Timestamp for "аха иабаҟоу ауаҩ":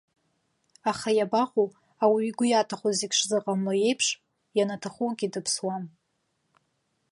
0.91-2.25